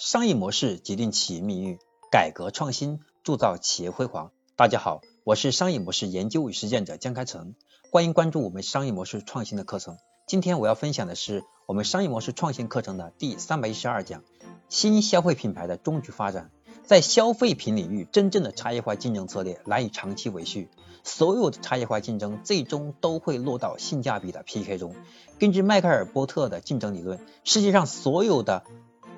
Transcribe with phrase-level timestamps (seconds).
[0.00, 1.78] 商业模式决定企业命运，
[2.10, 4.32] 改革创新铸造企业辉煌。
[4.56, 7.54] 大家好，我是商业模式研究与实践者江开成，
[7.92, 9.98] 欢迎关注我们商业模式创新的课程。
[10.26, 14.24] 今天我要分享的是我们商业模式创新课程的第三百一十二讲：
[14.70, 16.50] 新消费品牌的终局发展。
[16.86, 20.70] 在消费品领域，真正的差异化竞争策略难以长期维续，
[21.04, 24.94] 所有的差异化竞争最终都会落到性价比的 PK 中。
[25.38, 28.64] 根据迈克尔波特的竞争理论，世界上所有的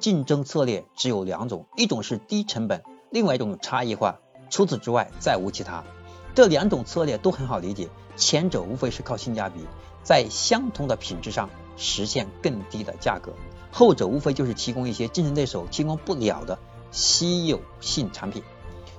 [0.02, 4.18] 竞争策略只有两种，一种是低成本，另外一种差异化，
[4.50, 5.84] 除此之外再无其他。
[6.34, 9.60] 这两种策略都很好理解，前者无非是靠性价比，
[10.02, 13.32] 在相同的品质上实现更低的价格，
[13.70, 16.58] 后者无非就是提供一些竞争对手提供不了的
[16.90, 18.42] 稀有性产品。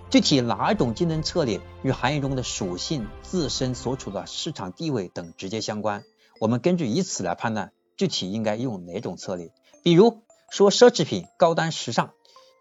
[0.10, 6.06] 具体哪种竞争策略与行业中的属性、自身所处的市场地位等直接相关，
[6.40, 9.52] 我们根据以此来判断具体应该用哪种策略。
[9.84, 10.23] 比如。
[10.54, 12.12] 说奢侈品高端时尚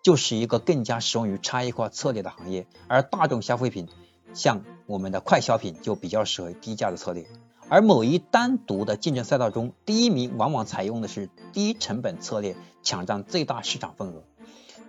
[0.03, 3.87] 就是一个更加适用于差异化策略的行业，而大众消费品
[4.33, 7.27] 像我们的快消品就比较适合低价的策略。
[7.69, 14.23] 而某一单独的竞争赛道中，第一名往往采用的是低成本策略，抢占最大市场份额；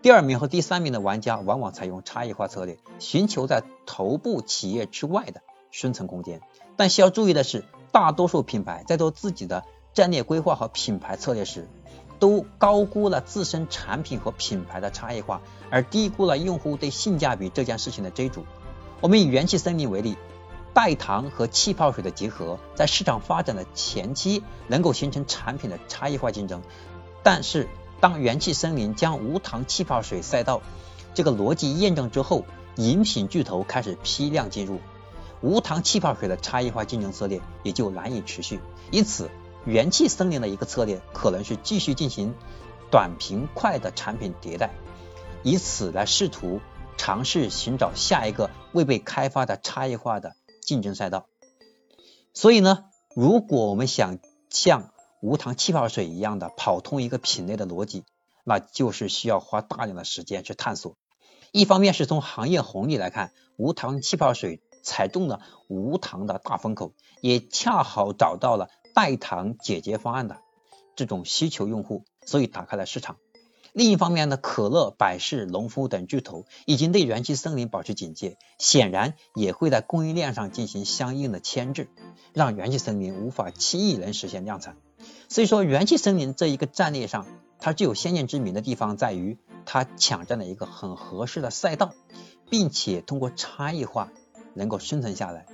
[0.02, 6.40] 第二名和第三名的玩家往往采用差异化策略，寻求在头部企业之外的生存空间。
[6.78, 11.68] 但需要注意的是，大多数品牌在做自己的战略规划和品牌策略时，
[12.24, 18.46] 都高估了自身产品和品牌的差异化，而低估了用户对性价比这件事情的追逐。
[19.02, 20.16] 我们以元气森林为例，
[20.74, 26.62] 代糖和气泡水的结合，在市场发展的前期能够形成产品的差异化竞争。
[27.24, 27.68] 但是，
[28.00, 30.62] 当元气森林将无糖气泡水赛道
[31.14, 32.46] 这个逻辑验证之后，
[32.78, 34.80] 饮品巨头开始批量进入，
[35.42, 38.62] 无糖气泡水的差异化竞争策略也就难以持续。
[38.92, 39.30] 因此。
[39.66, 42.34] 元气森林的一个策略可能是继续进行
[42.92, 44.72] 短平快的产品迭代，
[45.42, 46.60] 以此来试图
[46.98, 51.28] 尝试寻找下一个未被开发的差异化的竞争赛道。
[52.34, 52.86] 所以呢，
[53.16, 54.20] 如果我们想
[54.50, 54.92] 像
[55.22, 58.04] 无糖气泡水一样的跑通一个品类的逻辑，
[58.44, 60.98] 那就是需要花大量的时间去探索。
[61.54, 68.68] 一方面是从行业红利来看，无糖气泡水踩中了无糖的大风口，也恰好找到了。
[68.94, 70.38] 代糖解决方案的
[70.96, 73.18] 这种需求用户，所以打开了市场。
[73.74, 81.90] 另一方面呢，可乐、百事、农夫等巨头已经对元气森林保持警戒，显然也会在供应链上进行相应的牵制，
[82.34, 84.78] 让元气森林无法轻易能实现量产。
[85.28, 87.26] 所以说，元气森林这一个战略上，
[87.58, 91.96] 它具有先见之明的地方在于，它抢占了一个很合适的赛道，
[92.52, 94.12] 并且通过差异化
[94.54, 95.48] 能够生存下来。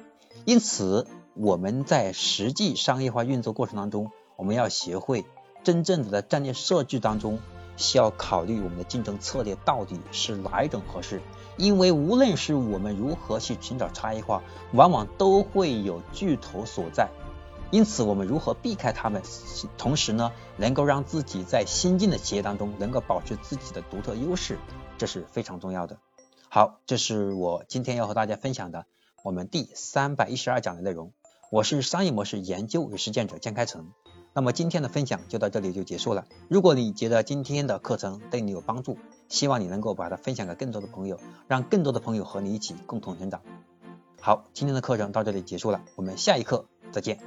[0.43, 1.07] 因此。
[1.41, 5.23] 我们在实际商业化运作过程当中，我们要学会
[5.63, 7.39] 真正的在战略设计当中，
[7.77, 11.21] 需要考虑我们的竞争策略到底是哪一种合适。
[11.55, 17.07] 因为无论是我们如何去寻找差异化，往往都会有巨头所在。
[17.71, 19.23] 因此，我们如何避开他们，
[19.77, 24.59] 同时呢，能够让自己在新进的企业当中能够保持自己的独特优势，
[24.97, 25.99] 这是非常重要的。
[26.49, 28.85] 好，这是我今天要和大家分享的
[29.23, 31.13] 我们第三百一十二讲的内容。
[31.51, 33.91] 我是商业模式研究与实践者江开成，
[34.33, 36.27] 那么今天的分享就到这里就结束了。
[36.47, 38.99] 如果你觉得今天的课程对你有帮助，
[39.29, 43.41] 希望你能够把它分享给更多的朋友，让更多的朋友和你一起共同成长。
[44.21, 47.19] 好，今天的课程到这里结束了，我们下一课再见。